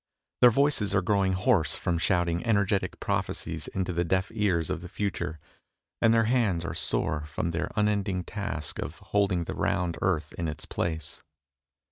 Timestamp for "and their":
6.01-6.23